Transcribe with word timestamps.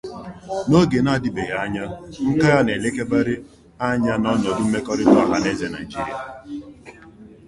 N'oge 0.67 0.99
na-adịbeghị 1.03 1.53
anya, 1.63 1.85
nkà 2.33 2.47
ya 2.53 2.61
na-elebakarị 2.65 3.35
anya 3.87 4.13
n'ọnọdụ 4.21 4.61
mmekọrịta 4.65 5.15
ọha 5.23 5.37
na 5.43 5.49
eze 5.53 5.67
Naịjirịa. 5.71 6.17